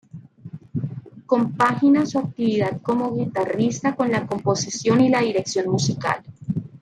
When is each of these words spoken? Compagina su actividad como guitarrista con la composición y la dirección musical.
Compagina 1.27 2.07
su 2.07 2.17
actividad 2.17 2.81
como 2.81 3.15
guitarrista 3.15 3.95
con 3.95 4.09
la 4.09 4.25
composición 4.25 4.99
y 5.01 5.09
la 5.09 5.21
dirección 5.21 5.69
musical. 5.69 6.23